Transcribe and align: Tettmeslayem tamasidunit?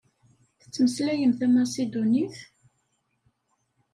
Tettmeslayem 0.59 1.33
tamasidunit? 1.39 2.37